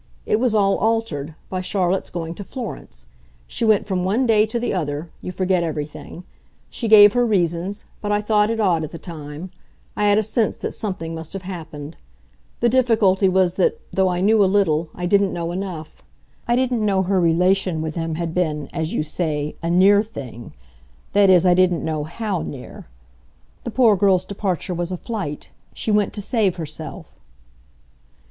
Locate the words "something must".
10.71-11.33